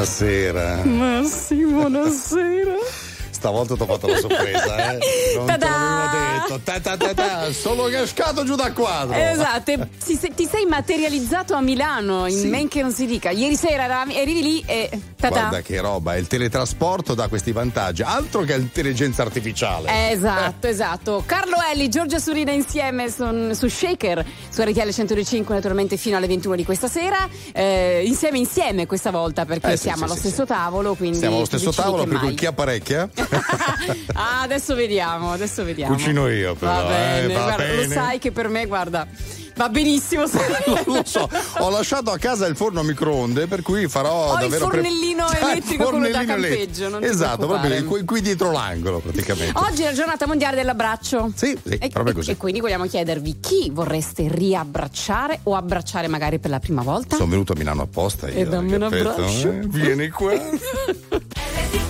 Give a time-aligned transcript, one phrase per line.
[0.00, 0.82] Buonasera.
[0.84, 2.72] Ma sì, buonasera.
[3.28, 4.98] Stavolta ti ho fatto la sorpresa, eh?
[5.36, 5.68] Non te Ta-da!
[5.68, 6.29] l'avevo detto.
[6.58, 7.52] Ta ta ta ta.
[7.52, 9.14] Sono cascato giù dal quadro.
[9.16, 12.46] Esatto, e ti, sei- ti sei materializzato a Milano, in Sì.
[12.48, 13.30] men che non si dica.
[13.30, 14.88] Ieri sera eravi- arrivi lì e.
[15.20, 15.38] ta-ta.
[15.40, 20.10] Guarda che roba, il teletrasporto dà questi vantaggi, altro che l'intelligenza artificiale.
[20.10, 21.22] Esatto, esatto.
[21.26, 26.56] Carlo Elli, Giorgia Surina insieme son- su Shaker, su RTL 105 naturalmente fino alle 21
[26.56, 27.28] di questa sera.
[27.52, 30.48] Eh, insieme, insieme questa volta perché Eh, sì, siamo sì, allo sì, stesso sì.
[30.48, 30.94] tavolo.
[30.94, 33.08] Quindi Siamo allo stesso tavolo, per cui chi apparecchia?
[34.14, 35.94] ah, adesso vediamo, adesso vediamo.
[35.94, 37.94] Cucino io, però, Va eh, bene, va guarda, lo bene.
[37.94, 39.06] sai che per me, guarda,
[39.56, 40.22] va benissimo.
[40.86, 44.40] Lo so, ho lasciato a casa il forno a microonde, per cui farò Ho il
[44.40, 44.68] davvero.
[44.68, 47.12] pre- fornellino Ah, il elettrico, quello da fornellino campeggio, elettrico.
[47.12, 49.58] Esatto, proprio qui, qui dietro l'angolo, praticamente.
[49.58, 51.30] Oggi è la giornata mondiale dell'abbraccio.
[51.34, 52.30] Sì, sì, e, proprio e- così.
[52.30, 57.16] e quindi vogliamo chiedervi chi vorreste riabbracciare o abbracciare magari per la prima volta?
[57.16, 58.36] Sono venuto a Milano apposta io.
[58.38, 59.50] E dammi un abbraccio.
[59.50, 59.60] eh.
[59.66, 60.32] Vieni qua.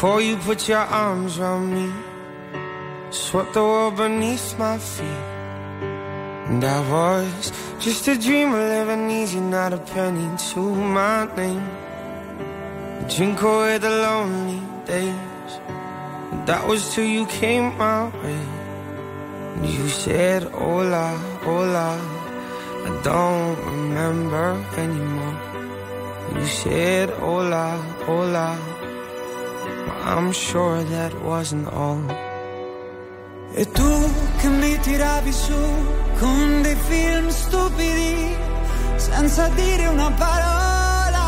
[0.00, 1.92] Before you put your arms around me,
[3.10, 5.24] swept the world beneath my feet.
[6.48, 11.68] And I was just a dreamer living easy, not a penny to my name.
[13.14, 15.52] Drink away the lonely days.
[16.46, 18.42] That was till you came my way.
[19.56, 21.08] And you said, Hola,
[21.44, 21.88] hola.
[22.86, 25.36] I don't remember anymore
[26.36, 27.76] You said hola,
[28.06, 28.69] hola.
[30.10, 32.02] I'm sure that wasn't all.
[33.54, 35.60] E tu che mi tiravi su
[36.18, 38.36] con dei film stupidi,
[38.96, 41.26] senza dire una parola,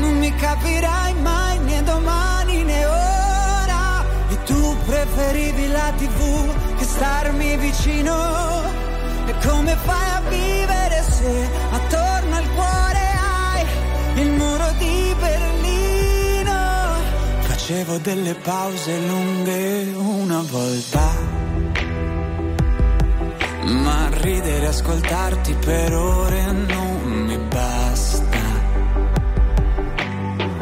[0.00, 4.04] non mi capirai mai né domani né ora.
[4.30, 8.16] E tu preferivi la tv che starmi vicino.
[9.26, 11.99] E come fai a vivere se attorno
[17.70, 21.12] Facevo delle pause lunghe una volta.
[23.62, 28.40] Ma ridere e ascoltarti per ore non mi basta.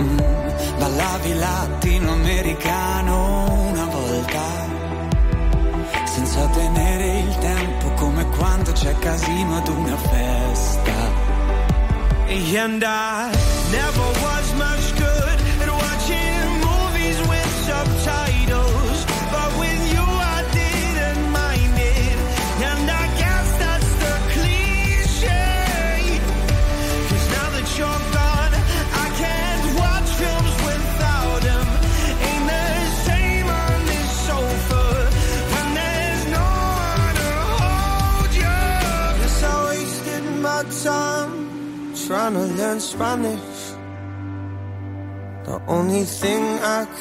[0.03, 0.19] Mm,
[0.79, 4.43] Ballavi latinoamericano una volta,
[6.05, 11.39] senza tenere il tempo come quando c'è casino ad una festa.
[12.31, 13.31] And I
[13.71, 14.88] never was much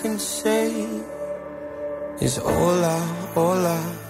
[0.01, 0.71] can say
[2.19, 2.97] is hola,
[3.33, 4.06] hola.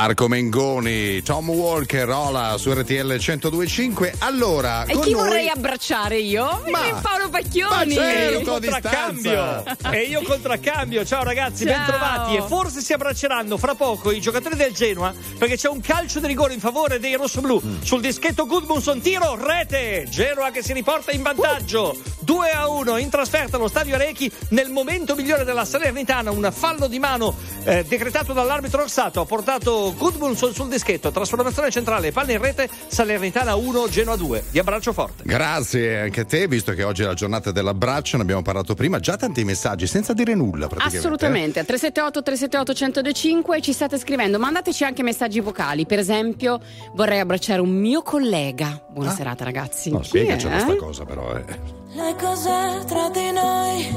[0.00, 4.14] Marco Mengoni, Tom Walker, Ola su RTL 1025.
[4.20, 6.62] Allora, E chi noi- vorrei abbracciare io?
[6.70, 6.94] Ma- Il
[7.30, 7.94] Paolo Ma Pacchioni.
[7.94, 9.64] certo, a contraccambio.
[9.90, 11.04] e io contraccambio.
[11.04, 11.76] Ciao ragazzi Ciao.
[11.76, 16.20] bentrovati e forse si abbracceranno fra poco i giocatori del Genoa perché c'è un calcio
[16.20, 17.60] di rigore in favore dei rossoblù.
[17.64, 17.80] Mm.
[17.82, 20.06] sul dischetto Gudmundsson tiro rete!
[20.08, 21.96] Genoa che si riporta in vantaggio.
[22.20, 26.30] 2 a 1 in trasferta allo stadio Arechi nel momento migliore della Salernitana.
[26.30, 27.34] Un fallo di mano
[27.64, 29.20] eh, decretato dall'arbitro Orsato.
[29.20, 31.10] Ha portato Gudmundsson sul dischetto.
[31.10, 35.22] Trasformazione centrale palla in rete Salernitana 1 Genoa 2 vi abbraccio forte.
[35.24, 38.98] Grazie anche a te, visto che oggi è la giornata dell'abbraccio, ne abbiamo parlato prima,
[38.98, 40.96] già tanti messaggi senza dire nulla praticamente.
[40.98, 42.72] Assolutamente, al 378 378
[43.02, 46.58] 1025 ci state scrivendo, mandateci anche messaggi vocali, per esempio
[46.94, 48.80] vorrei abbracciare un mio collega.
[48.88, 49.14] Buona Ah.
[49.14, 49.90] serata ragazzi.
[49.90, 50.50] No, spiegaci è?
[50.50, 51.36] questa cosa però.
[51.36, 51.44] Eh.
[51.92, 53.88] Le cose tra di noi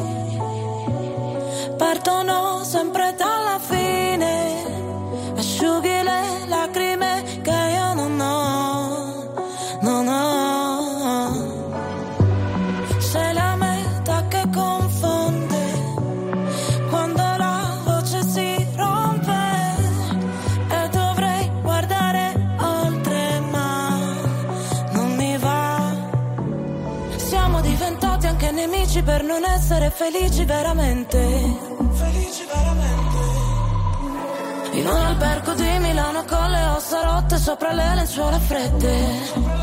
[1.77, 4.51] partono sempre dalla fine.
[5.37, 8.82] Asciughi le lacrime che io non ho,
[35.55, 39.62] di Milano con le ossa rotte sopra le lenzuola fredde.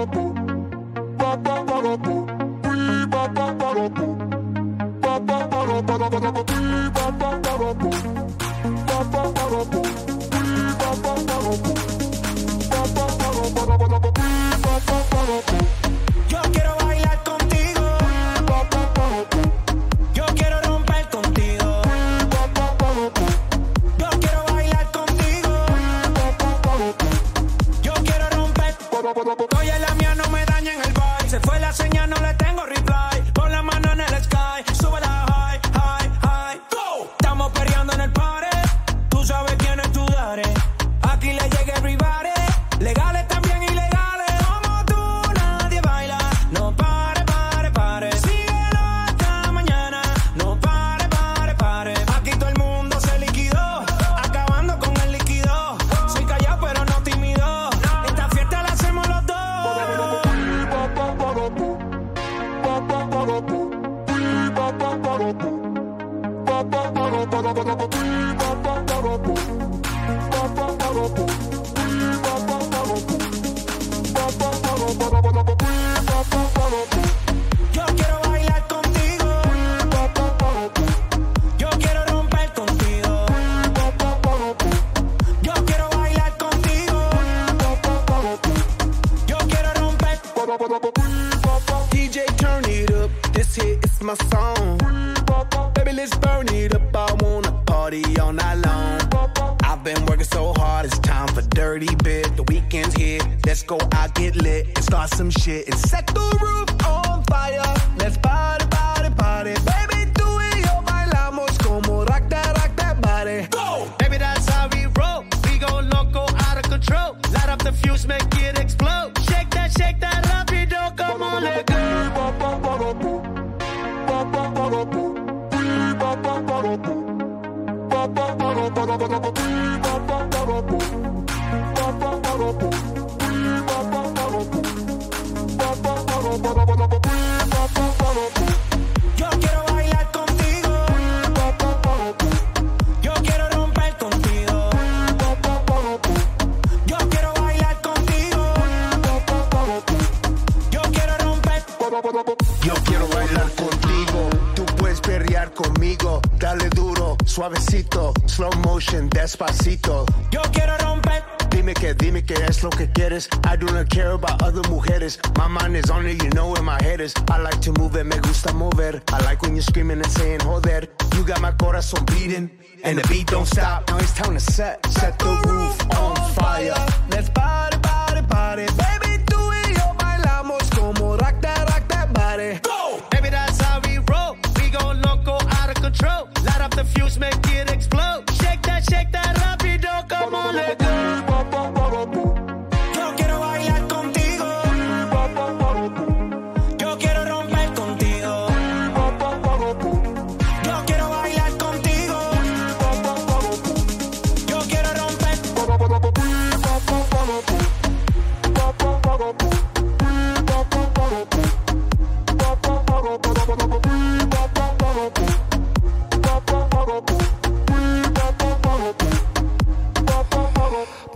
[185.91, 186.29] control.
[186.45, 188.23] Light up the fuse, make it explode.
[188.41, 190.07] Shake that, shake that rapido.
[190.09, 191.30] Come on, let go.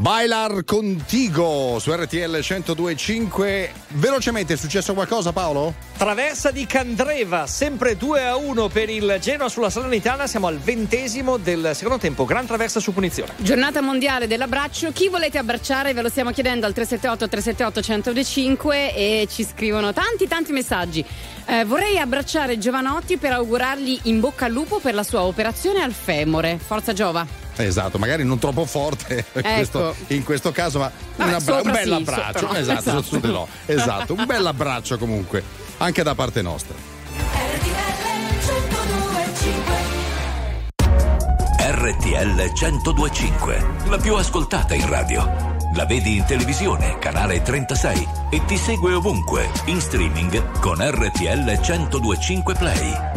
[0.05, 3.71] Bailar Contigo su RTL 1025.
[3.93, 5.73] Velocemente è successo qualcosa, Paolo?
[5.97, 10.27] Traversa di Candreva, sempre 2 a 1 per il Genoa sulla Salernitana.
[10.27, 12.23] Siamo al ventesimo del secondo tempo.
[12.23, 13.33] Gran traversa su punizione.
[13.37, 19.27] Giornata mondiale dell'abbraccio, chi volete abbracciare ve lo stiamo chiedendo al 378 378 1025 e
[19.27, 21.03] ci scrivono tanti tanti messaggi.
[21.47, 25.93] Eh, vorrei abbracciare Giovanotti per augurargli in bocca al lupo per la sua operazione al
[25.93, 26.59] femore.
[26.63, 27.44] Forza Giova.
[27.57, 31.71] Esatto, magari non troppo forte in, questo, in questo caso, ma Vabbè, un, abbra- un
[31.71, 32.39] bel sì, abbraccio.
[32.39, 32.57] sopra.
[32.59, 33.17] Esatto, Esatto.
[33.17, 33.47] di no.
[33.65, 35.43] Esatto, un bel abbraccio comunque,
[35.77, 36.75] anche da parte nostra.
[41.57, 45.53] RTL 1025, la più ascoltata in radio.
[45.75, 52.53] La vedi in televisione, canale 36 e ti segue ovunque, in streaming con RTL 1025
[52.55, 53.14] Play.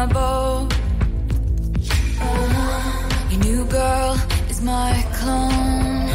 [0.00, 0.68] On a boat.
[2.20, 3.30] Uh-huh.
[3.30, 4.14] Your new girl
[4.48, 6.06] is my clone.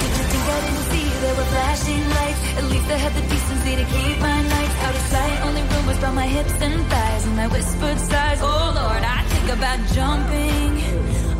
[0.00, 2.42] Did you think I didn't see there were flashing lights?
[2.58, 5.36] At least I had the decency to keep my nights out of sight.
[5.46, 8.40] Only rumors about my hips and thighs and my whispered sighs.
[8.42, 10.72] Oh Lord, I think about jumping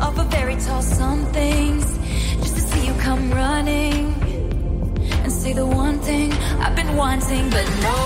[0.01, 1.85] off a very tall somethings
[2.43, 4.03] just to see you come running
[5.23, 7.97] and say the one thing I've been wanting, but no.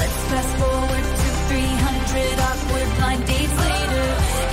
[0.00, 4.08] Let's fast forward to 300 awkward blind dates later.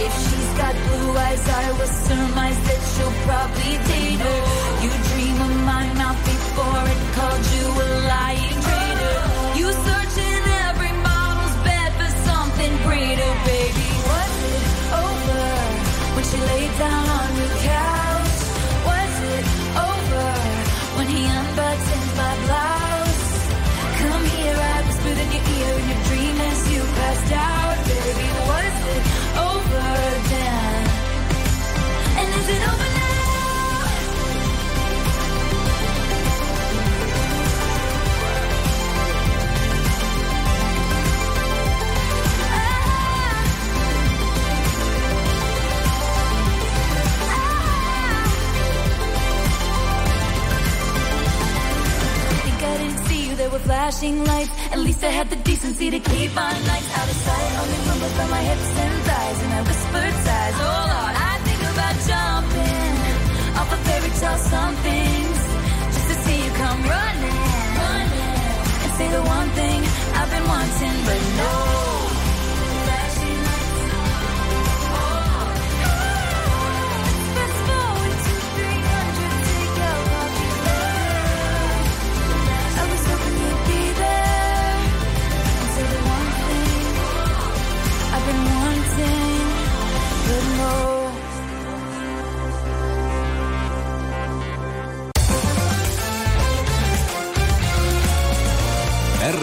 [0.05, 4.39] If she's got blue eyes, I will surmise that she'll probably date her.
[4.83, 9.17] You dream of my mouth before it called you a lying traitor.
[9.59, 13.87] You search in every model's bed for something greater, baby.
[14.09, 14.65] Was it
[15.03, 15.45] over
[16.15, 17.94] when she laid down on your couch?
[53.65, 54.51] flashing lights.
[54.71, 57.51] At least I had the decency to keep my nights out of sight.
[57.61, 60.55] Only rumbled by my hips and thighs, and I whispered sighs.
[60.65, 62.95] Oh Lord, I think about jumping
[63.59, 65.23] off a fairy tale something
[65.93, 67.41] just to see you come running,
[67.81, 68.39] running
[68.83, 69.79] and say the one thing
[70.17, 71.84] I've been wanting, but no.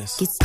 [0.00, 0.22] this.
[0.22, 0.39] It's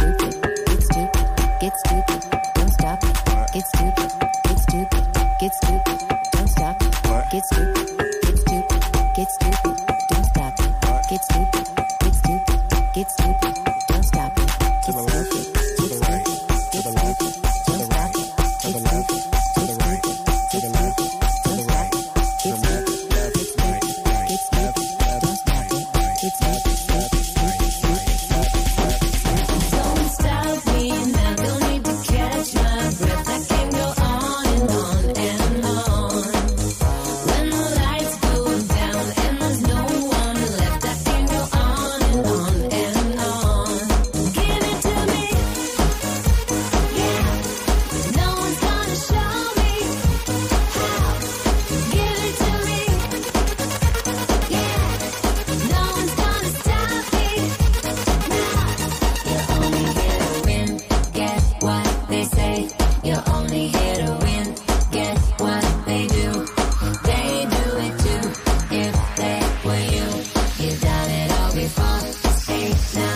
[72.45, 73.14] Take time.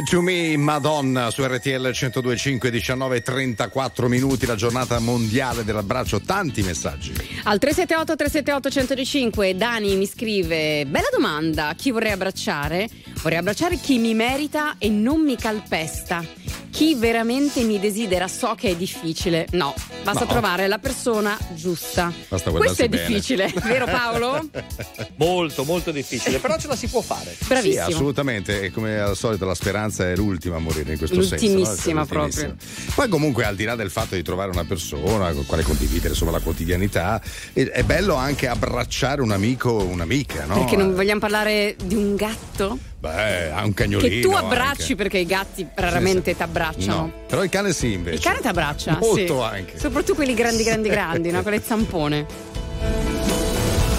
[0.00, 6.20] It to me, Madonna, su RTL 1025, 19 34 minuti, la giornata mondiale dell'abbraccio.
[6.20, 7.12] Tanti messaggi.
[7.44, 12.88] Al 378 378 105 Dani mi scrive: Bella domanda, chi vorrei abbracciare?
[13.22, 16.59] Vorrei abbracciare chi mi merita e non mi calpesta.
[16.70, 19.46] Chi veramente mi desidera so che è difficile.
[19.52, 20.30] No, basta No.
[20.30, 22.12] trovare la persona giusta.
[22.28, 23.06] Basta Questo è bene.
[23.06, 24.48] difficile, vero Paolo?
[25.16, 27.34] Molto, molto difficile, però ce la si può fare.
[27.38, 27.84] Sì, Bravissimo.
[27.84, 28.62] assolutamente.
[28.62, 31.44] E come al solito la speranza è l'ultima a morire in questo senso.
[31.46, 31.52] no?
[31.52, 32.54] L'ultimissima l'ultimissima.
[32.94, 36.10] Poi comunque al di là del fatto di trovare una persona con la quale condividere
[36.10, 37.20] insomma, la quotidianità,
[37.52, 40.54] è, è bello anche abbracciare un amico o un'amica, no?
[40.54, 42.78] Perché non vogliamo parlare di un gatto?
[43.00, 44.08] Beh, ha un cagnolino.
[44.08, 44.96] Che tu abbracci anche.
[44.96, 46.94] perché i gatti raramente ti abbracciano.
[46.94, 48.16] No, però il cane sì invece.
[48.16, 48.98] Il cane ti abbraccia?
[49.00, 49.42] Molto sì.
[49.42, 49.78] anche.
[49.78, 51.42] Soprattutto quelli grandi, grandi, grandi, no?
[51.42, 52.26] Con le zampone.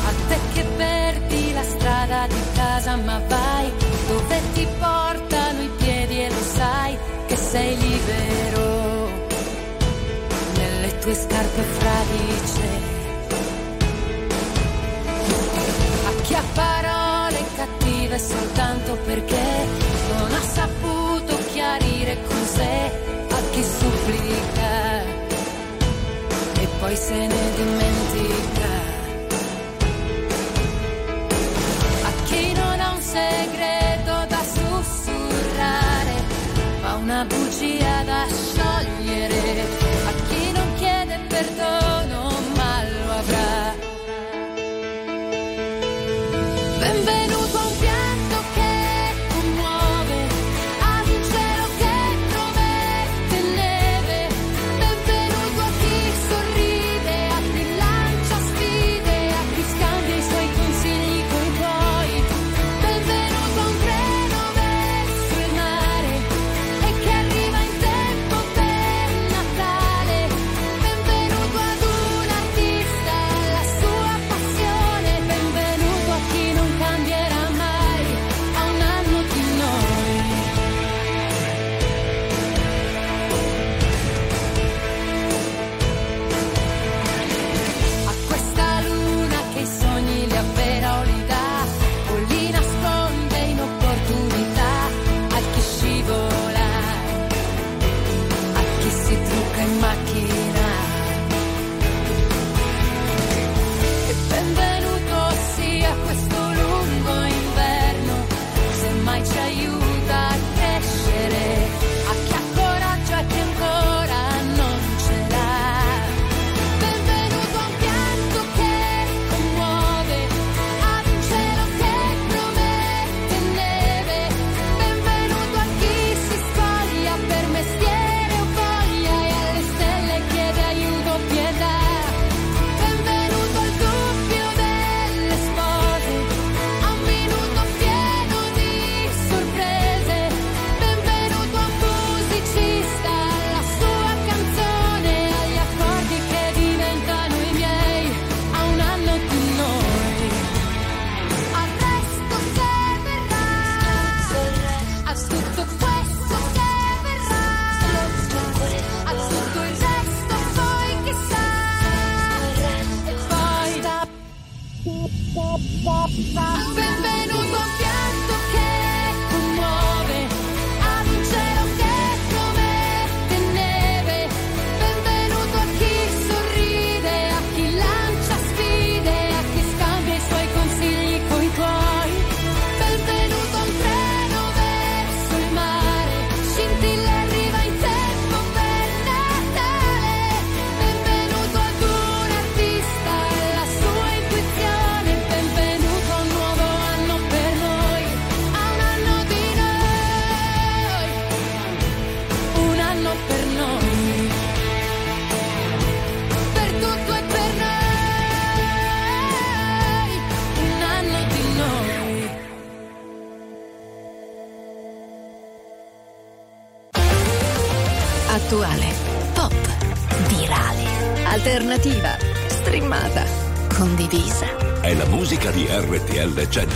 [0.05, 3.71] A te che perdi la strada di casa, ma vai
[4.07, 9.09] dove ti portano i piedi e lo sai che sei libero
[10.57, 12.99] nelle tue scarpe fradice.
[16.05, 17.80] A chi ha parole cattive
[18.17, 19.65] soltanto perché
[20.17, 22.91] non ha saputo chiarire con sé,
[23.29, 25.03] a chi supplica
[26.59, 28.69] e poi se ne dimentica.
[32.03, 33.80] A chi non ha un segreto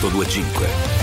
[0.10, 0.95] 1025.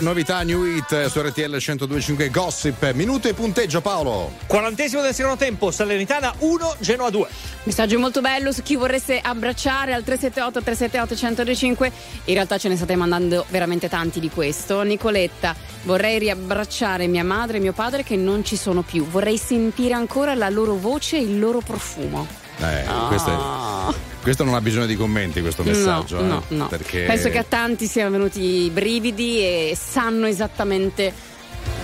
[0.00, 2.92] Novità New Hit su RTL 1025 Gossip.
[2.92, 4.32] Minuto e punteggio Paolo.
[4.46, 7.28] Quarantesimo del secondo tempo, Salernitana 1, Genoa 2.
[7.64, 11.92] Messaggio molto bello su chi vorreste abbracciare al 378 378 1025.
[12.24, 14.82] In realtà ce ne state mandando veramente tanti di questo.
[14.82, 19.06] Nicoletta, vorrei riabbracciare mia madre e mio padre che non ci sono più.
[19.06, 22.48] Vorrei sentire ancora la loro voce e il loro profumo.
[22.60, 26.20] Eh, questo, è- questo non ha bisogno di commenti, questo messaggio.
[26.20, 26.66] No, eh, no, no.
[26.68, 31.12] Perché Penso che a tanti siano venuti i brividi e sanno esattamente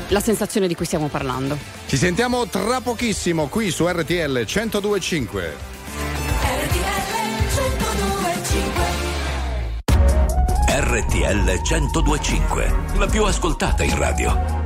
[0.09, 1.57] la sensazione di cui stiamo parlando.
[1.87, 5.75] Ci sentiamo tra pochissimo qui su RTL 1025.
[10.69, 14.66] RTL 1025, la più ascoltata in radio.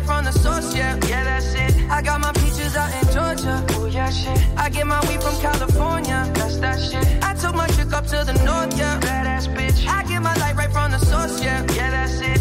[0.00, 0.96] Right from the source, yeah.
[1.08, 1.90] Yeah, that's it.
[1.90, 3.62] I got my peaches out in Georgia.
[3.76, 4.38] Oh yeah, shit.
[4.56, 6.26] I get my weed from California.
[6.32, 7.04] That's that shit.
[7.22, 8.98] I took my chick up to the north, yeah.
[8.98, 9.86] Badass bitch.
[9.86, 11.66] I get my light right from the source, yeah.
[11.74, 12.40] Yeah, that's it.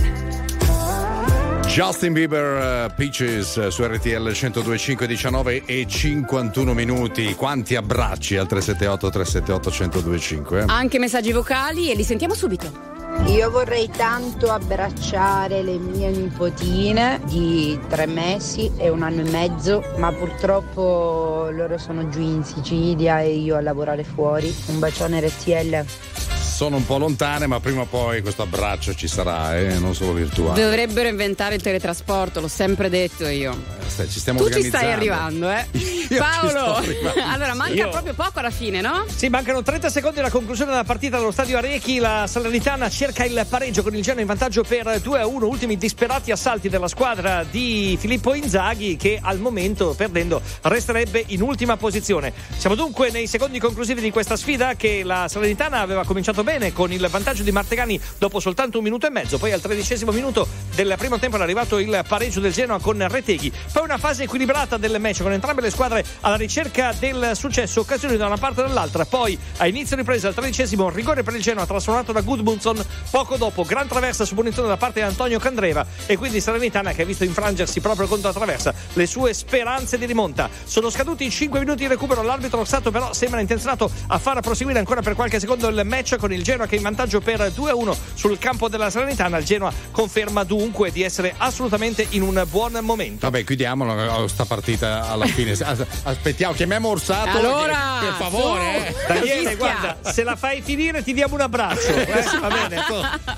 [1.68, 7.36] Justin Bieber, uh, Peaches uh, su RTL 102.5 19 e 51 minuti.
[7.36, 10.60] Quanti abbracci al 378 378 1025?
[10.62, 10.66] eh?
[10.68, 12.99] Anche messaggi vocali e li sentiamo subito.
[13.28, 19.84] Io vorrei tanto abbracciare le mie nipotine di tre mesi e un anno e mezzo,
[19.98, 24.54] ma purtroppo loro sono giù in Sicilia e io a lavorare fuori.
[24.68, 26.39] Un bacione RTL.
[26.60, 30.12] Sono un po' lontane, ma prima o poi questo abbraccio ci sarà, eh, non solo
[30.12, 30.62] virtuale.
[30.62, 33.54] Dovrebbero inventare il teletrasporto, l'ho sempre detto io.
[33.54, 35.66] Eh, stai- ci stiamo Tu ci stai arrivando, eh?
[36.20, 36.76] Paolo!
[36.76, 37.22] arrivando.
[37.32, 39.06] allora, manca Io- proprio poco alla fine, no?
[39.08, 42.00] Sì, mancano 30 secondi alla conclusione della partita dello stadio Arechi.
[42.00, 45.48] La Salernitana cerca il pareggio con il Genoa in vantaggio per 2 a 1.
[45.48, 51.78] Ultimi disperati assalti della squadra di Filippo Inzaghi, che al momento, perdendo, resterebbe in ultima
[51.78, 52.34] posizione.
[52.58, 56.92] Siamo dunque nei secondi conclusivi di questa sfida che la Salernitana aveva cominciato bene con
[56.92, 59.38] il vantaggio di Martegani dopo soltanto un minuto e mezzo.
[59.38, 63.52] Poi al tredicesimo minuto del primo tempo è arrivato il pareggio del Genoa con Reteghi.
[63.72, 68.18] Poi una fase equilibrata del match con entrambe le squadre alla ricerca del successo, occasioni
[68.18, 69.06] da una parte e dall'altra.
[69.06, 72.84] Poi a inizio ripresa al tredicesimo rigore per il Genoa trasformato da Gudmundsson.
[73.12, 77.04] Poco dopo gran traversa su punizione da parte di Antonio Candreva e quindi Salernitana che
[77.04, 80.50] ha visto infrangersi proprio contro la traversa le sue speranze di rimonta.
[80.64, 84.80] Sono scaduti i 5 minuti di recupero, l'arbitro Stato però sembra intenzionato a far proseguire
[84.80, 87.96] ancora per qualche secondo il match con il Genoa che è in vantaggio per 2-1
[88.14, 89.38] sul campo della Salernitana.
[89.38, 93.30] Il Genoa conferma dunque di essere assolutamente in un buon momento.
[93.30, 95.52] Vabbè, chiudiamola sta partita alla fine.
[95.52, 97.38] As- Aspettiamo, chiamiamo Orsato.
[97.38, 98.96] Allora, per favore, eh.
[99.08, 101.88] Daniele, guarda, se la fai finire ti diamo un abbraccio.
[101.94, 102.82] eh, va bene?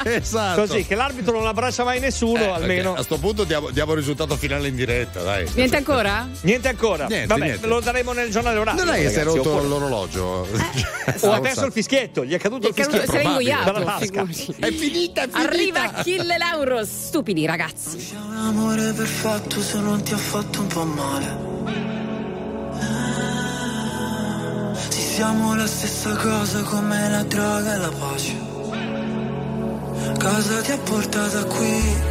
[0.04, 0.62] Esatto.
[0.62, 2.91] Così che l'arbitro non abbraccia mai nessuno, Eh, almeno.
[2.91, 5.47] ok, A sto punto diamo, diamo il risultato finale in diretta, dai.
[5.56, 6.28] Niente ancora?
[6.41, 7.06] Niente ancora.
[7.08, 7.68] Niente, Vabbè, niente.
[7.68, 8.84] lo daremo nel giornale orario.
[8.84, 10.47] Non è che si è rotto oppure- l'orologio.
[11.22, 12.91] O ha perso il fischietto, gli è caduto il Gli caduto- fischietto.
[12.92, 13.74] Si era ingoiato.
[13.74, 14.22] È finita,
[14.62, 15.28] è finita.
[15.32, 18.16] Arriva Achille Lauro, stupidi ragazzi.
[18.16, 21.50] Un amore perfetto se non ti ha fatto un po' male.
[24.89, 28.50] Sì, siamo la stessa cosa come la droga e la pace.
[30.20, 32.11] Cosa ti ha portato qui?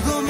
[0.00, 0.29] È dolce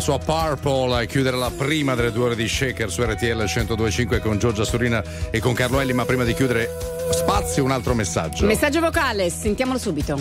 [0.00, 4.20] La sua Purple a chiudere la prima delle due ore di Shaker su RTL 1025
[4.20, 6.70] con Giorgia Surina e con Carlo Elli, ma prima di chiudere
[7.12, 8.46] spazio un altro messaggio.
[8.46, 10.18] Messaggio vocale, sentiamolo subito.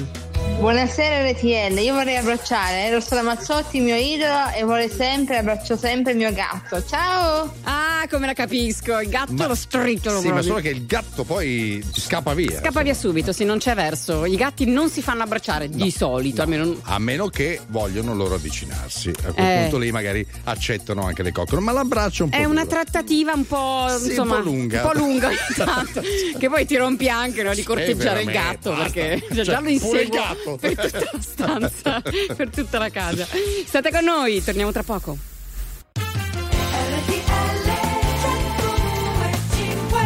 [0.59, 6.17] Buonasera RTL, io vorrei abbracciare Rossella Mazzotti, mio idolo, e vorrei sempre, abbraccio sempre il
[6.17, 6.83] mio gatto.
[6.85, 7.49] Ciao!
[7.63, 11.83] Ah, come la capisco, il gatto lo stritolo Sì, ma solo che il gatto poi
[11.93, 12.59] scappa via.
[12.59, 14.25] Scappa via subito, sì, non c'è verso.
[14.25, 19.09] I gatti non si fanno abbracciare di solito, almeno A meno che vogliono loro avvicinarsi.
[19.25, 19.59] A quel Eh.
[19.61, 21.61] punto lì magari accettano anche le coccole.
[21.61, 22.37] Ma l'abbraccio è un po'.
[22.37, 22.75] È una duro.
[22.75, 24.83] trattativa un po', Sì, insomma, un po' lunga.
[24.83, 26.01] un po' lunga tanto,
[26.37, 28.83] che poi ti rompi anche no, di corteggiare il gatto basta.
[28.91, 30.57] perché Cioè, già lo gatto.
[30.59, 32.01] per tutta la stanza,
[32.35, 33.27] per tutta la casa.
[33.65, 35.17] State con noi, torniamo tra poco.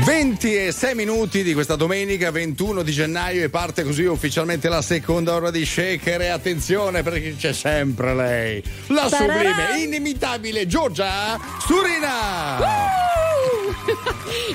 [0.03, 5.49] 26 minuti di questa domenica 21 di gennaio e parte così ufficialmente la seconda ora
[5.49, 12.59] di Shaker e attenzione perché c'è sempre lei, la sublime, inimitabile Giorgia Surina!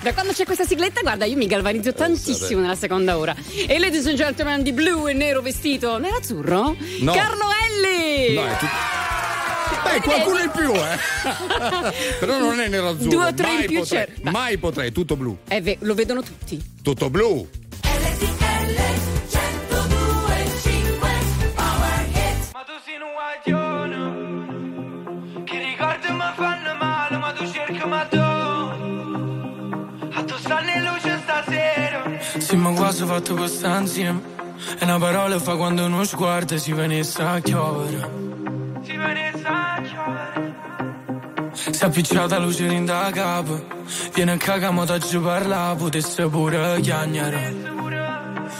[0.02, 3.34] Da quando c'è questa sigletta, guarda, io mi galvanizzo tantissimo nella seconda ora.
[3.66, 6.76] E ladies and gentlemen di blu e nero vestito, nero-azzurro?
[7.00, 7.12] No.
[7.12, 8.34] Carlo Elli!
[8.34, 9.27] No, è tutto.
[9.92, 10.98] Beh, qualcuno in più, eh.
[12.20, 13.10] Però non è nero azzurro.
[13.10, 14.30] Due o tre mai in più potrei, certo.
[14.30, 15.38] Mai potrei, tutto blu.
[15.48, 16.62] Eh, ve- lo vedono tutti.
[16.82, 17.48] Tutto blu.
[32.38, 34.18] Sì, ma qua si è fatto quest'ansia
[34.78, 38.08] E una parola fa quando uno sguardo si venisse a chiovere
[38.98, 40.56] Chiovere.
[41.52, 43.66] Si è appicciata luce in da capo.
[44.14, 47.54] Viene a cagare, ma ci parla, potesse pure chiagnare.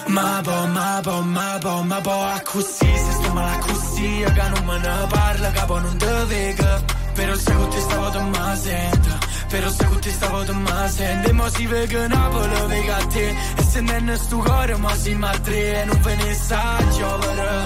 [0.07, 4.49] Ma po, ma po, ma po, ma po, a così, se sto male così, che
[4.49, 6.83] non me ne parla, capo non te vega.
[7.19, 9.19] Però se con te stavo te ma sento,
[9.49, 13.07] però se con te stavo te ma sento, e mo si vega Napoli, vega a
[13.07, 16.77] te, e se non è sto cuore, ma si ma e non ve ne sa
[16.93, 17.65] chiovere,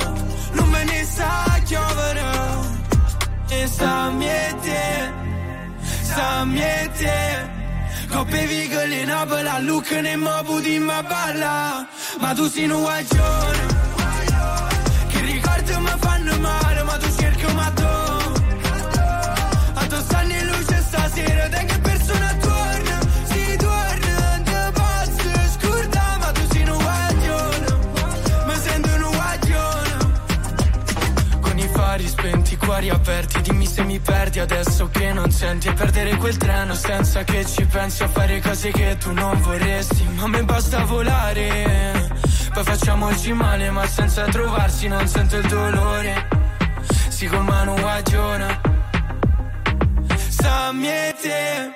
[0.52, 2.61] non me ne sa chiovere,
[3.60, 5.12] e sa miete,
[6.02, 7.60] sa miete.
[8.12, 11.86] Coppe vigole Napoli a look ne mo puti ma balla
[12.20, 13.66] Ma tu sei un guaglione
[15.08, 16.61] Che ricordi mi fanno male
[32.72, 35.68] spenti, i cuori aperti Dimmi se mi perdi adesso che non senti.
[35.68, 40.04] E perdere quel treno senza che ci pensi A fare cose che tu non vorresti.
[40.16, 42.10] Ma me basta volare
[42.52, 46.28] Poi facciamoci male ma senza trovarsi Non sento il dolore.
[47.08, 48.60] Si con mano guagiona
[50.28, 51.72] Sa miete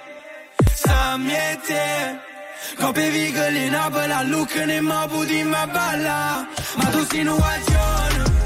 [0.75, 2.25] Sa miete.
[2.79, 6.47] Coppe vigole Napoli a look ne mo puti ma balla.
[6.77, 8.46] Ma tu sei un guagione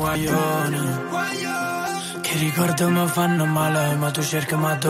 [0.00, 0.80] guaglione,
[2.20, 4.88] che ricordi mi fanno male, ma tu cerchi ma tu.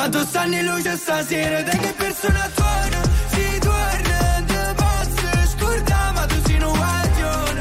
[0.00, 3.00] A tu stanno in luce stasera, te che persona torna,
[3.32, 7.60] si torna, te posso scordare, ma tu sei un guaglione,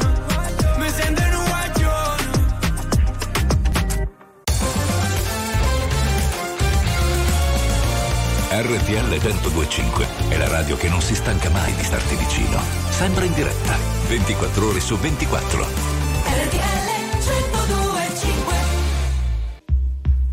[0.78, 2.26] mi sento un guaglione.
[8.50, 12.62] RTL 1025 è la radio che non si stanca mai di starti vicino.
[12.90, 15.64] Sempre in diretta, 24 ore su 24.
[15.64, 15.68] RTL
[17.20, 18.56] 1025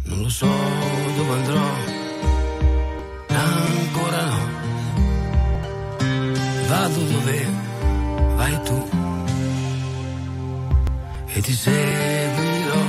[0.04, 1.60] Non lo so dove andrò,
[3.26, 4.48] ancora no.
[6.68, 7.46] Vado dove
[8.36, 8.88] vai tu
[11.26, 12.80] e ti seguirò.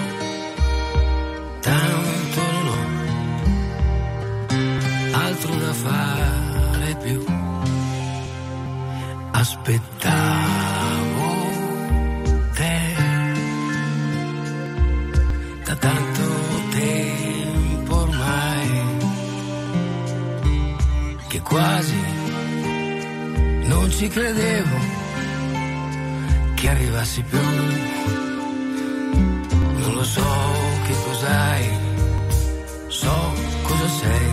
[1.61, 2.77] Tanto non ho
[5.17, 7.25] altro da fare più.
[9.31, 10.74] Aspettavo
[21.55, 21.95] quasi
[23.71, 24.77] non ci credevo
[26.55, 27.39] che arrivassi più.
[29.81, 30.31] Non lo so
[30.85, 31.65] che cos'hai,
[32.87, 33.33] so
[33.63, 34.31] cosa sei,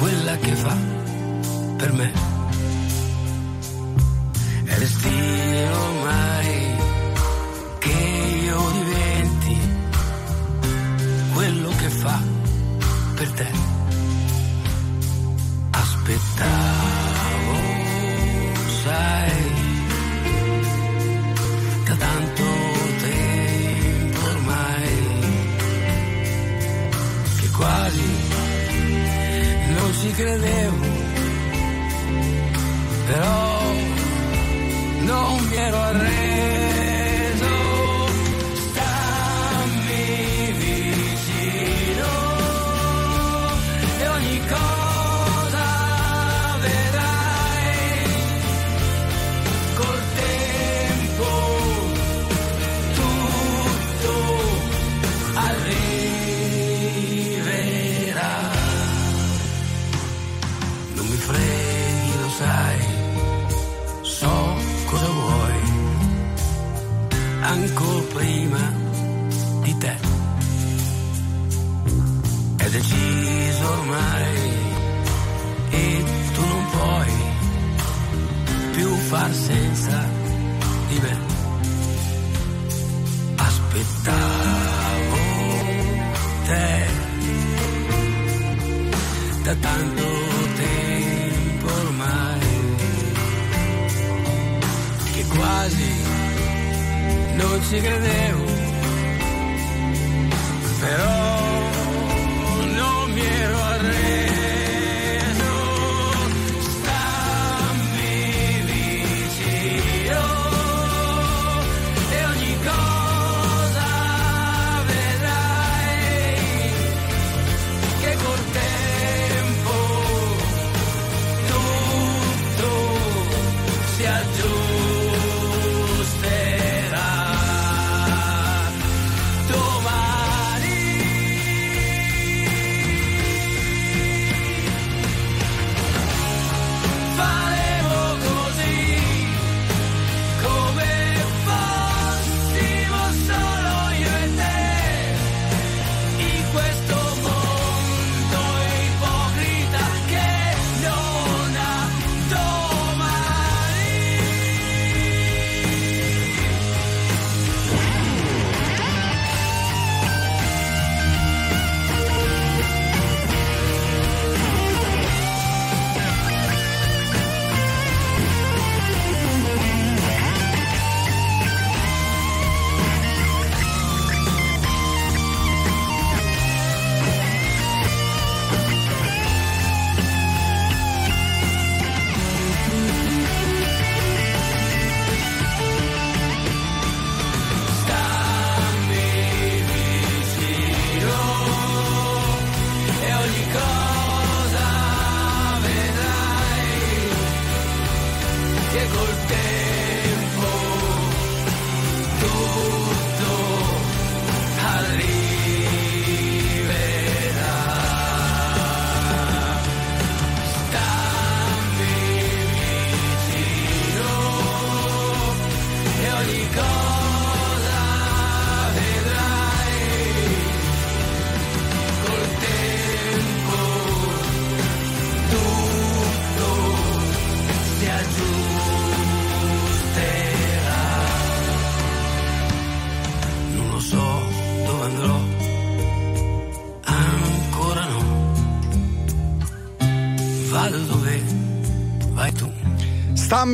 [0.00, 0.76] quella che fa
[1.76, 2.12] per me.
[4.64, 6.76] È destino ormai
[7.78, 7.98] che
[8.44, 9.56] io diventi
[11.32, 12.20] quello che fa
[13.14, 13.65] per te.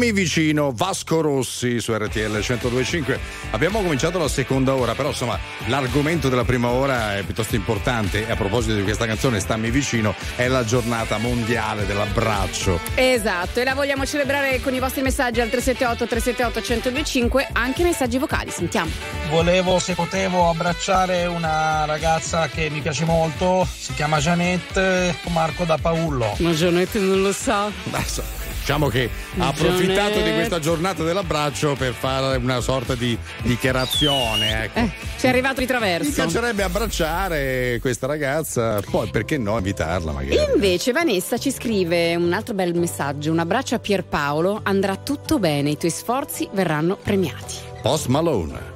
[0.02, 3.20] Stammi vicino, Vasco Rossi su RTL 1025.
[3.52, 8.32] Abbiamo cominciato la seconda ora, però insomma l'argomento della prima ora è piuttosto importante e
[8.32, 12.80] a proposito di questa canzone Stammi vicino è la giornata mondiale dell'abbraccio.
[12.96, 18.18] Esatto, e la vogliamo celebrare con i vostri messaggi al 378 378 1025, anche messaggi
[18.18, 18.90] vocali, sentiamo.
[19.30, 25.78] Volevo, se potevo, abbracciare una ragazza che mi piace molto, si chiama Janette, Marco da
[25.78, 26.34] Paullo.
[26.38, 27.70] Ma Janette non lo sa.
[27.92, 34.64] Adesso, Diciamo che ha approfittato di questa giornata dell'abbraccio per fare una sorta di dichiarazione.
[34.64, 34.78] Ecco.
[34.78, 36.12] Eh, ci è arrivato di Mi traverso.
[36.12, 40.38] piacerebbe abbracciare questa ragazza, poi perché no invitarla magari.
[40.54, 45.70] Invece Vanessa ci scrive un altro bel messaggio, un abbraccio a Pierpaolo, andrà tutto bene,
[45.70, 47.56] i tuoi sforzi verranno premiati.
[47.82, 48.70] Post Malone.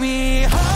[0.00, 0.69] Me home.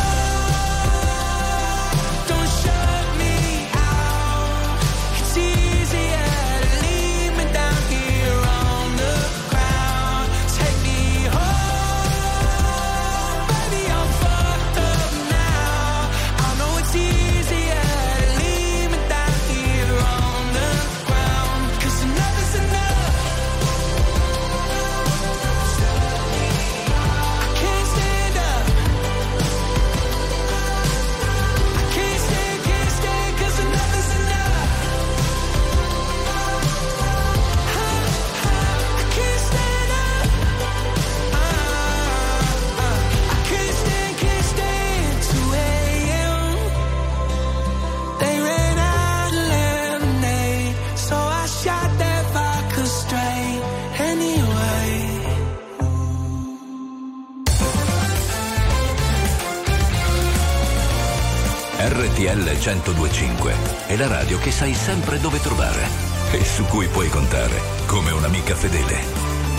[62.55, 63.55] RTL 1025
[63.89, 65.89] è la radio che sai sempre dove trovare
[66.31, 68.95] e su cui puoi contare come un'amica fedele.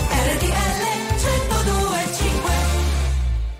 [0.08, 0.46] RTL
[1.12, 2.50] 1025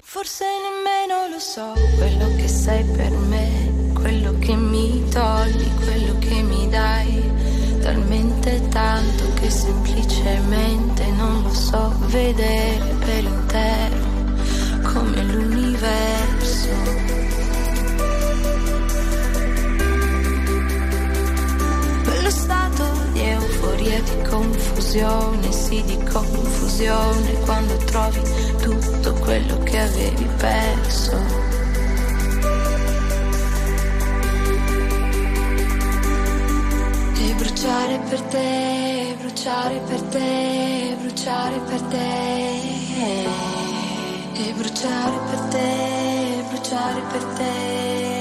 [0.00, 6.42] Forse nemmeno lo so quello che sei per me, quello che mi togli, quello che
[6.42, 7.30] mi dai.
[7.82, 14.14] Talmente tanto che semplicemente non lo so vedere per intero
[14.82, 16.15] come l'universo.
[23.86, 28.20] Euforia, di confusione, sì di confusione, quando trovi
[28.60, 31.44] tutto quello che avevi perso.
[37.18, 42.74] E bruciare per te, bruciare per te, bruciare per te.
[44.34, 48.15] E bruciare per te, bruciare per te.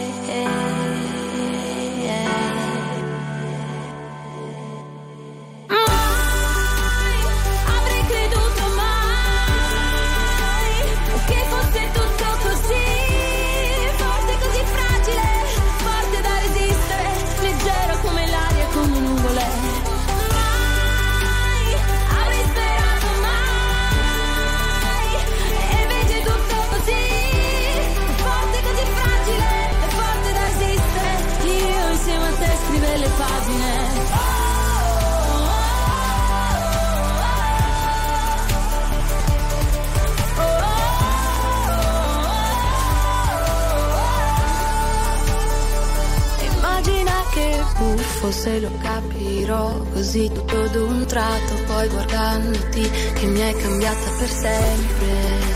[48.25, 54.29] Buffo se lo capirò così tutto d'un tratto, poi guardandoti che mi hai cambiata per
[54.29, 55.53] sempre.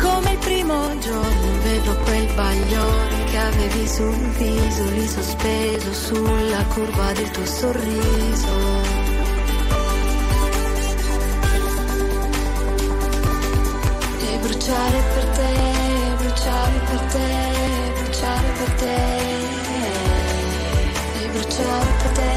[0.00, 7.12] Come il primo giorno vedo quel bagliore che avevi sul viso, lì sospeso sulla curva
[7.12, 9.08] del tuo sorriso.
[14.22, 17.79] E bruciare per te, bruciare per te,
[18.20, 18.96] bruciare per te.
[21.20, 22.29] E bruciare per te,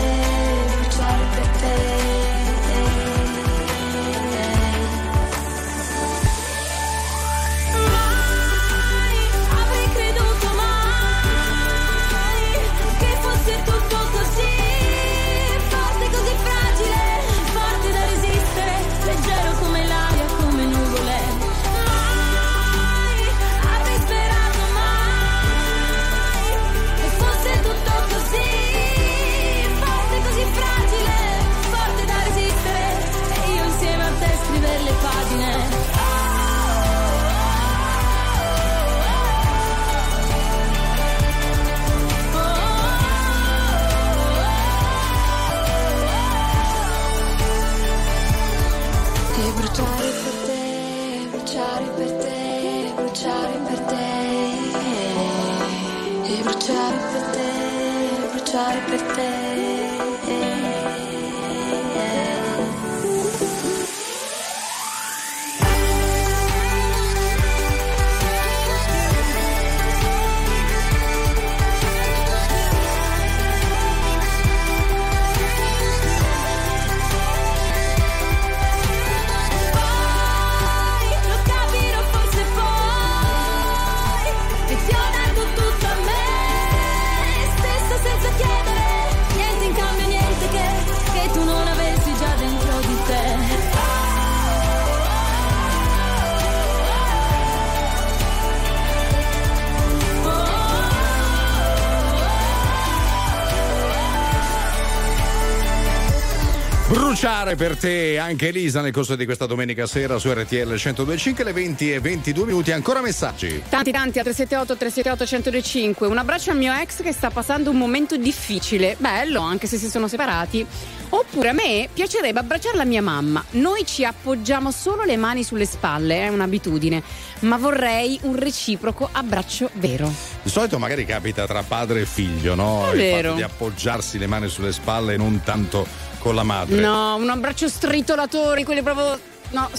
[107.44, 111.52] Bruciare per te anche Elisa nel corso di questa domenica sera su RTL 1025 le
[111.52, 112.72] 20 e 22 minuti.
[112.72, 113.62] Ancora messaggi.
[113.68, 117.78] Tanti tanti a 378 378 1025 Un abbraccio al mio ex che sta passando un
[117.78, 118.96] momento difficile.
[118.98, 120.66] Bello anche se si sono separati.
[121.10, 123.44] Oppure a me piacerebbe abbracciare la mia mamma.
[123.52, 127.04] Noi ci appoggiamo solo le mani sulle spalle È un'abitudine.
[127.40, 130.10] Ma vorrei un reciproco abbraccio vero.
[130.42, 132.88] Di solito magari capita tra padre e figlio no?
[132.90, 133.22] È Il vero.
[133.22, 136.80] fatto di appoggiarsi le mani sulle spalle e non tanto con la madre.
[136.80, 139.20] No, un abbraccio stritolatore, quelli proprio.
[139.50, 139.70] No,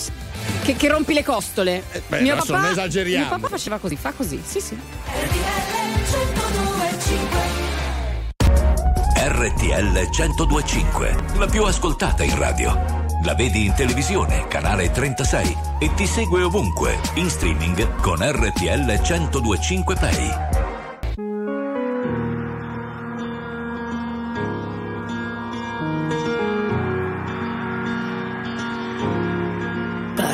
[0.62, 1.82] che, che rompi le costole.
[1.90, 3.26] Eh, beh, mio papà, non esageriamo.
[3.26, 4.78] Mio papà faceva così, fa così, sì, sì.
[9.16, 13.02] RTL 1025, la più ascoltata in radio.
[13.24, 19.94] La vedi in televisione, canale 36 e ti segue ovunque, in streaming con RTL 1025
[19.94, 20.53] Play.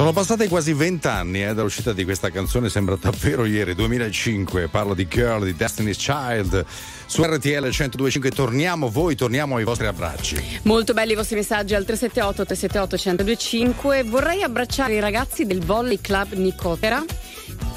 [0.00, 4.68] Sono passati quasi vent'anni eh, dall'uscita di questa canzone, sembra davvero ieri, 2005.
[4.68, 6.64] Parlo di Girl, di Destiny's Child.
[7.04, 10.60] Su RTL 1025 torniamo voi, torniamo ai vostri abbracci.
[10.62, 14.02] Molto belli i vostri messaggi al 378 378 1025.
[14.04, 17.04] Vorrei abbracciare i ragazzi del Volley Club Nicotera.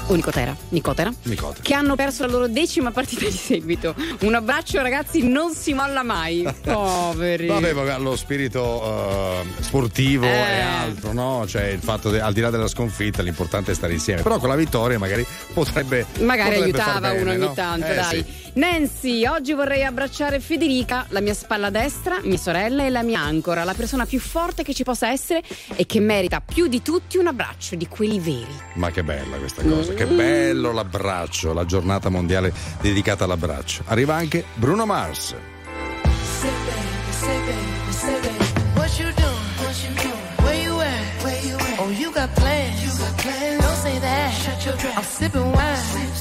[0.08, 1.10] O Nicotera, Nicotera.
[1.22, 1.62] Nicotera.
[1.62, 3.94] Che hanno perso la loro decima partita di seguito.
[4.20, 6.46] Un abbraccio, ragazzi, non si molla mai.
[6.62, 7.46] Poveri.
[7.46, 10.28] Vabbè, vabbè, lo spirito eh, sportivo Eh.
[10.28, 11.46] è altro, no?
[11.46, 14.20] Cioè il fatto che al di là della sconfitta l'importante è stare insieme.
[14.22, 15.24] Però con la vittoria magari
[15.54, 16.04] potrebbe.
[16.20, 17.52] Magari potrebbe aiutava bene, uno ogni no?
[17.54, 18.16] tanto, Eh, dai.
[18.16, 18.43] sì.
[18.54, 23.64] Nancy, oggi vorrei abbracciare Federica, la mia spalla destra, mia sorella e la mia ancora,
[23.64, 25.42] la persona più forte che ci possa essere
[25.74, 28.54] e che merita più di tutti un abbraccio di quelli veri.
[28.74, 33.82] Ma che bella questa cosa, che bello l'abbraccio, la giornata mondiale dedicata all'abbraccio.
[33.86, 35.34] Arriva anche Bruno Mars.
[36.40, 38.44] Say baby, say baby, say baby.
[38.76, 39.34] What you doing?
[39.58, 40.44] What you doing?
[40.44, 41.24] Where you at?
[41.24, 41.78] Where you at?
[41.80, 42.82] Oh, you got plans.
[42.84, 43.60] You got plans.
[43.60, 44.32] Don't say that.
[44.32, 44.98] Shut your trap.
[44.98, 45.78] I'm sipping wine.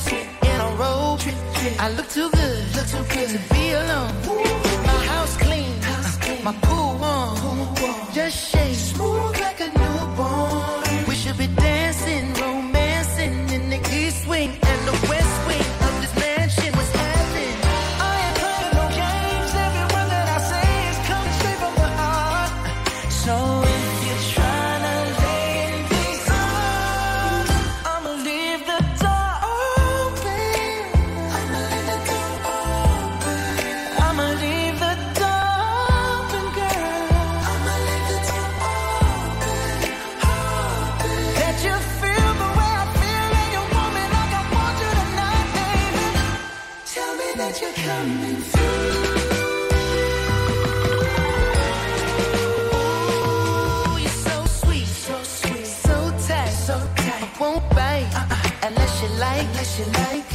[0.09, 0.32] In a
[0.75, 2.75] I look too good.
[2.75, 4.11] Look too good to be alone.
[4.85, 5.73] My house clean.
[6.43, 7.75] My pool warm.
[8.13, 8.75] Just shake.
[8.75, 9.92] Smooth like a newborn.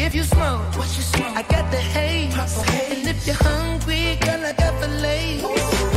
[0.01, 1.36] If you smoke, what you smoke?
[1.36, 2.35] I got the haze.
[2.93, 4.89] And if you're hungry, girl, I got the
[5.44, 5.88] Ooh,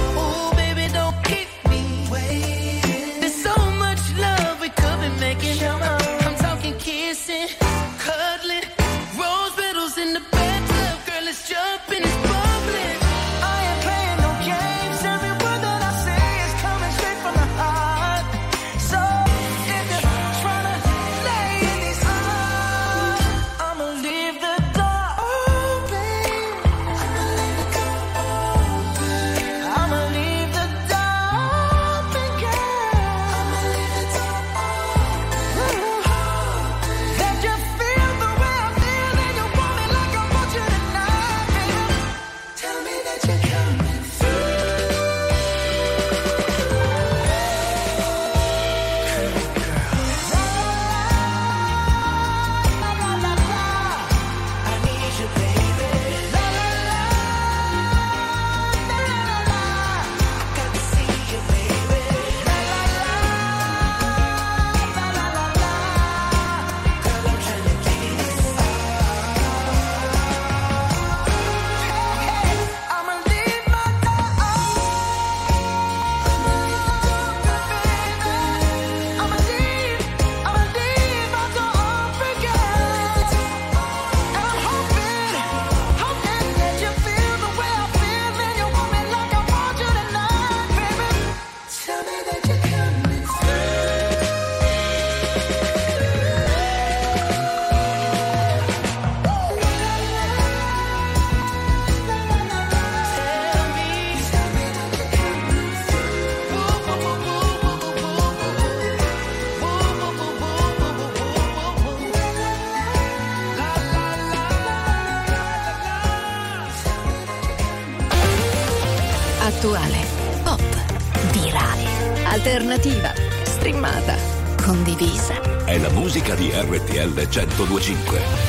[127.31, 128.40] 1025.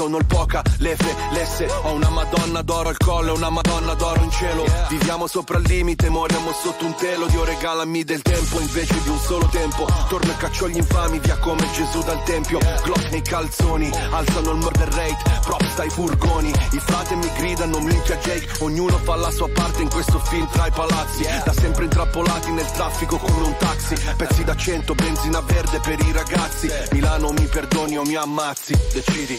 [0.00, 4.30] Sono il poca, lefe, lesse, ho una madonna d'oro al collo una madonna d'oro in
[4.30, 4.64] cielo.
[4.88, 9.18] Viviamo sopra il limite, moriamo sotto un telo, Dio regalami del tempo invece di un
[9.18, 9.86] solo tempo.
[10.08, 14.56] Torno e caccio gli infami via come Gesù dal tempio, Glock nei calzoni, alzano il
[14.56, 19.50] murder rate, props dai furgoni, i frate mi gridano minchia Jake, ognuno fa la sua
[19.50, 23.96] parte in questo film tra i palazzi, da sempre intrappolati nel traffico come un taxi,
[24.16, 29.38] pezzi da cento, benzina verde per i ragazzi, Milano mi perdoni o mi ammazzi, decidi.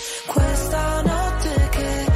[0.52, 2.11] Questa notte che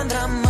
[0.00, 0.49] andrà mai.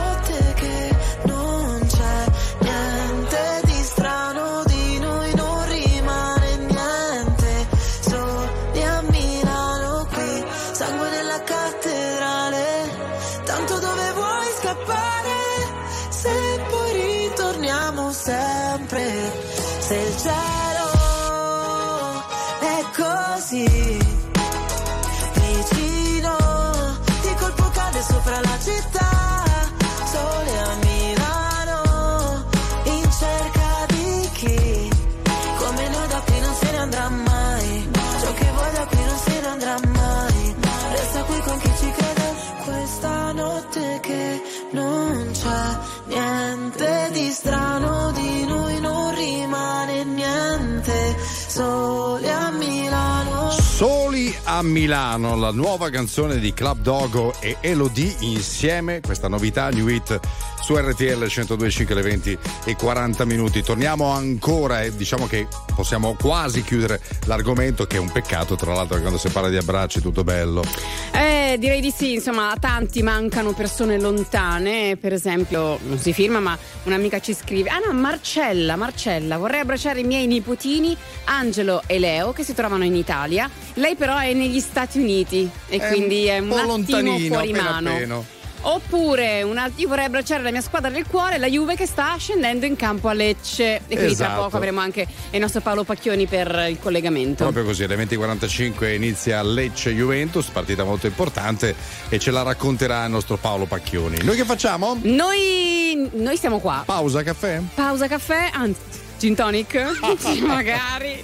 [47.51, 51.17] strano di noi, non rimane niente.
[51.47, 53.49] Sole a Milano.
[53.51, 59.89] Soli a Milano, la nuova canzone di Club Dogo e Elodie insieme, questa novità New
[59.89, 60.17] Hit
[60.61, 63.61] su RTL 102.5 le 20 e 40 minuti.
[63.63, 68.99] Torniamo ancora e diciamo che possiamo quasi chiudere l'argomento che è un peccato tra l'altro
[68.99, 70.63] quando si parla di abbracci tutto bello.
[71.11, 76.39] Eh, direi di sì, insomma, a tanti mancano persone lontane, per esempio, non si firma,
[76.39, 81.99] ma un'amica ci scrive: Ah no, Marcella, Marcella, vorrei abbracciare i miei nipotini Angelo e
[81.99, 83.49] Leo che si trovano in Italia.
[83.75, 87.71] Lei però è negli Stati Uniti e È quindi è un un lontanino, fuori appena
[87.71, 87.89] mano.
[87.89, 88.23] appena.
[88.63, 92.15] Oppure un alt- io vorrei abbracciare la mia squadra del cuore, la Juve che sta
[92.17, 93.77] scendendo in campo a Lecce.
[93.77, 94.43] E quindi tra Esatto.
[94.43, 97.43] poco avremo anche il nostro Paolo Pacchioni per il collegamento.
[97.43, 101.75] Proprio così, alle 20.45 inizia Lecce Juventus, partita molto importante
[102.09, 104.17] e ce la racconterà il nostro Paolo Pacchioni.
[104.23, 104.97] Noi che facciamo?
[105.01, 106.83] Noi, noi siamo qua.
[106.85, 107.61] Pausa caffè?
[107.73, 108.79] Pausa caffè, anzi,
[109.17, 109.99] gin tonic?
[110.45, 111.23] Magari.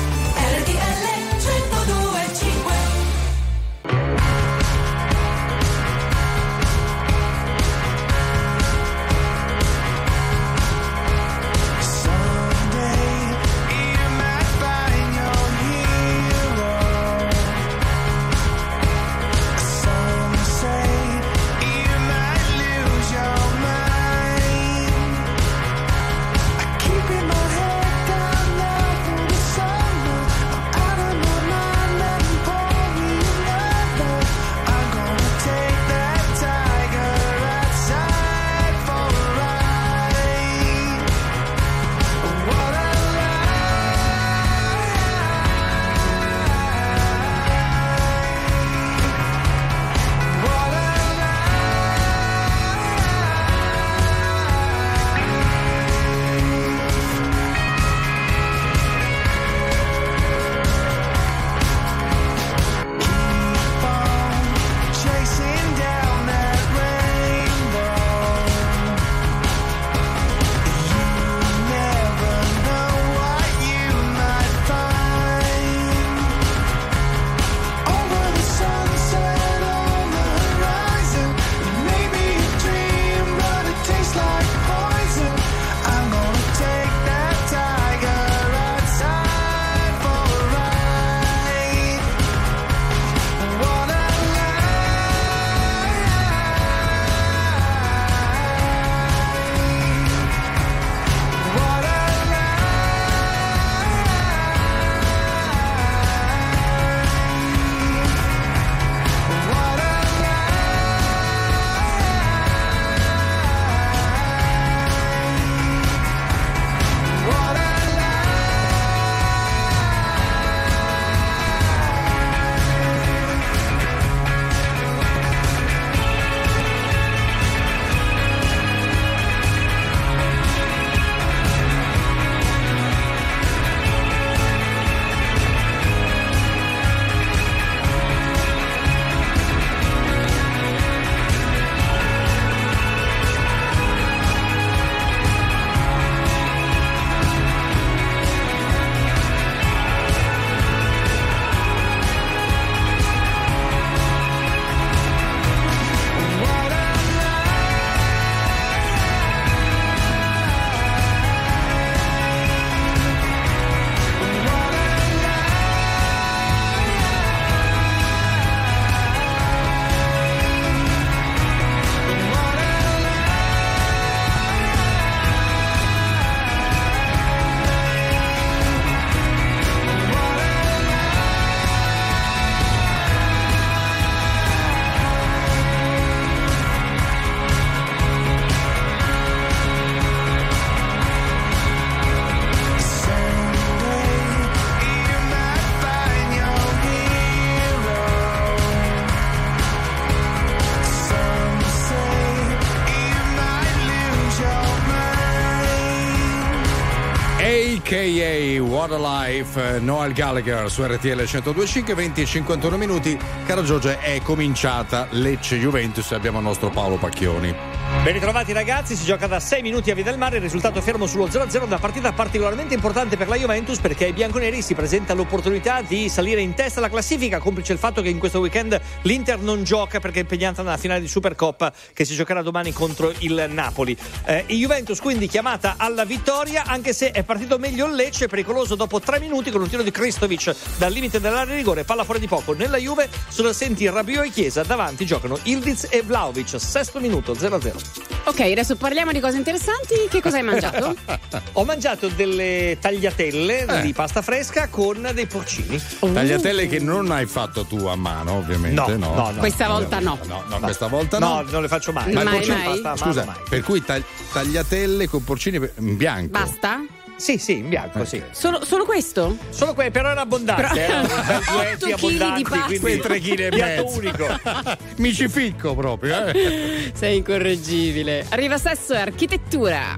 [207.91, 213.19] AKA What a Life, eh, Noel Gallagher su RTL 1025, 20 e 51 minuti.
[213.45, 217.80] Caro Giorgio, è cominciata Lecce Juventus e abbiamo il nostro Paolo Pacchioni.
[218.03, 221.05] Ben ritrovati ragazzi, si gioca da 6 minuti a Via del Mare, il risultato fermo
[221.05, 225.83] sullo 0-0, una partita particolarmente importante per la Juventus perché ai bianconeri si presenta l'opportunità
[225.83, 229.63] di salire in testa alla classifica, complice il fatto che in questo weekend l'Inter non
[229.63, 233.95] gioca perché è impegnata nella finale di Supercoppa che si giocherà domani contro il Napoli.
[234.25, 238.99] Eh, Juventus quindi chiamata alla vittoria, anche se è partito meglio il Lecce, pericoloso dopo
[238.99, 242.27] 3 minuti con un tiro di Kristovic dal limite dell'area di rigore, palla fuori di
[242.27, 242.53] poco.
[242.53, 247.80] Nella Juve sono assenti Rabiot e Chiesa, davanti giocano Ildiz e Vlaovic, sesto minuto 0-0.
[248.23, 249.95] Ok, adesso parliamo di cose interessanti.
[250.09, 250.95] Che cosa hai mangiato?
[251.53, 253.81] Ho mangiato delle tagliatelle Eh.
[253.81, 255.81] di pasta fresca con dei porcini.
[255.99, 258.79] Tagliatelle che non hai fatto tu a mano, ovviamente.
[258.79, 259.39] No, No, no, no.
[259.39, 260.19] Questa volta no.
[260.27, 261.41] No, no, questa volta no.
[261.41, 262.13] No, non le faccio mai.
[262.13, 262.81] Ma Mai, porcino- mai?
[262.81, 263.35] Pasta Scusa, mai.
[263.49, 266.29] per cui tag- tagliatelle con porcini in bianco.
[266.29, 266.79] Basta?
[267.21, 268.19] Sì, sì, in bianco, sì.
[268.31, 269.37] Solo, solo questo?
[269.51, 271.01] Solo que- però era abbondante, Però-
[271.53, 272.65] duetti chili abbondanti, di pasta.
[272.65, 273.97] quindi Quei tre chili e mezzo.
[273.99, 274.25] unico.
[274.97, 276.91] Mi ci ficco proprio, eh.
[276.95, 278.25] Sei incorreggibile.
[278.29, 279.97] Arriva sesso e architettura.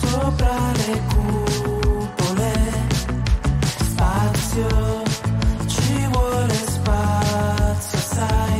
[0.00, 2.52] sopra le cupole,
[3.76, 5.02] spazio,
[5.66, 8.51] ci vuole spazio, sai,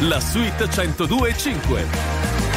[0.00, 2.50] la suite 102.5.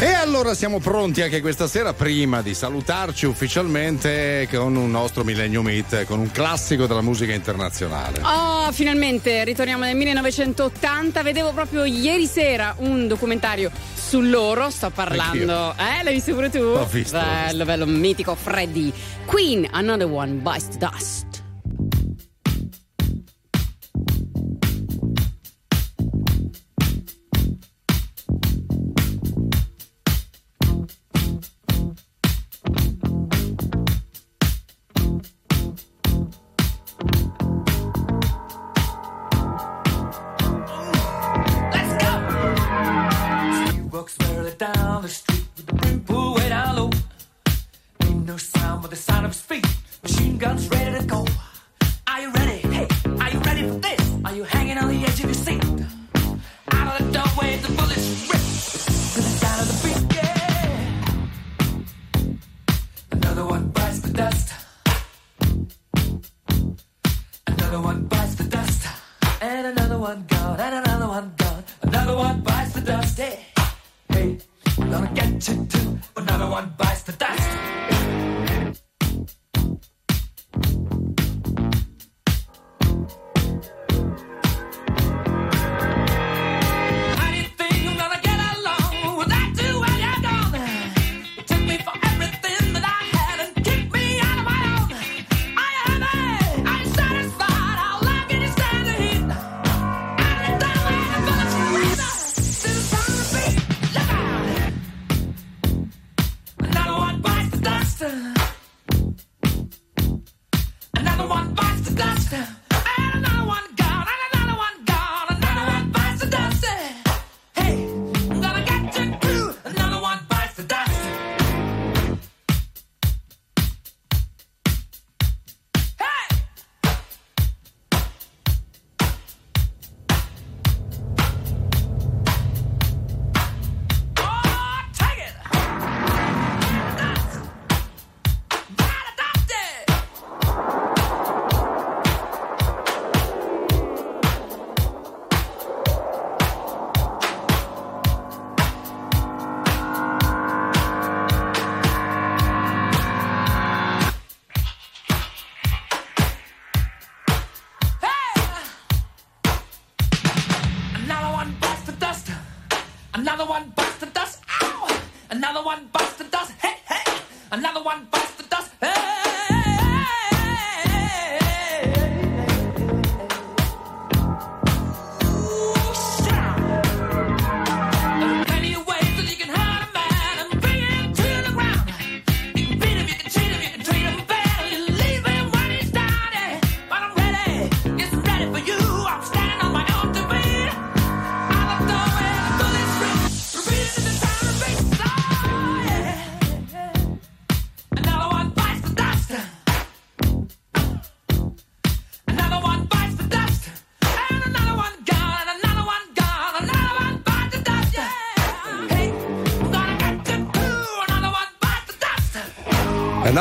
[0.00, 5.68] E allora siamo pronti anche questa sera, prima di salutarci ufficialmente con un nostro Millennium
[5.68, 8.20] Hit, con un classico della musica internazionale.
[8.22, 11.22] Oh, finalmente ritorniamo nel 1980.
[11.22, 13.70] Vedevo proprio ieri sera un documentario
[14.12, 14.68] su loro.
[14.68, 15.74] Sto parlando.
[15.78, 16.58] Eh, l'hai visto pure tu?
[16.58, 18.92] L'ho visto, Bello, bello, mitico Freddy.
[19.24, 21.31] Queen, Another One Bites Dust.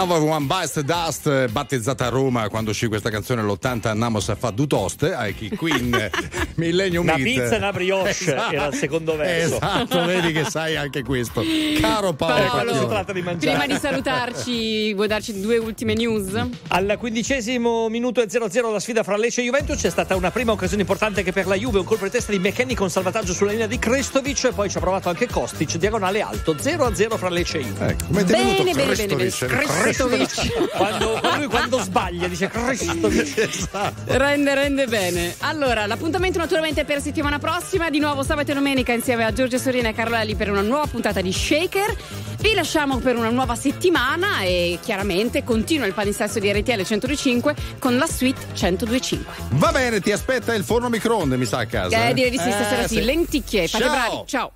[0.01, 4.49] Another One Bites Dust, battezzata a Roma quando uscì questa canzone nell'80 Annamos a fa
[4.49, 5.91] du toast, ai Queen
[6.55, 7.23] Millennium Una Hit.
[7.23, 8.15] pizza e una brioche
[8.51, 9.55] era il secondo verso.
[9.55, 11.43] Esatto, vedi che sai anche questo.
[11.79, 13.57] Caro Paolo, quando si tratta di mangiare.
[13.57, 16.33] Prima di salutarci, vuoi darci due ultime news?
[16.69, 20.51] Al quindicesimo minuto e 0-0 la sfida fra Lecce e Juventus c'è stata una prima
[20.51, 23.51] occasione importante anche per la Juve, un colpo di testa di McKenny con salvataggio sulla
[23.51, 27.59] linea di Krestovic e poi ci ha provato anche Kostic, diagonale alto, 0-0 fra Lecce
[27.59, 27.87] e Juve.
[27.87, 29.15] Ecco, Bene, bene, bene, bene.
[29.15, 29.45] Krestovic?
[29.81, 30.69] Krestovic.
[30.75, 33.37] Quando, lui quando sbaglia dice Krestovic.
[33.51, 34.17] Esatto.
[34.17, 35.35] Rende, rende bene.
[35.39, 39.89] Allora, l'appuntamento naturalmente per settimana prossima, di nuovo sabato e domenica insieme a Giorgio Sorina
[39.89, 41.95] e Carlo Lelli per una nuova puntata di Shaker.
[42.39, 47.95] Vi lasciamo per una nuova settimana e chiaramente continua il palinsesto di RTL 105 con
[47.97, 49.33] la suite 1025.
[49.51, 52.07] Va bene, ti aspetta il forno microonde, mi sa a casa.
[52.07, 53.01] Eh, direi di sì, stasera Eh, sì.
[53.03, 54.23] Lenticchie, fate bravi.
[54.25, 54.51] Ciao.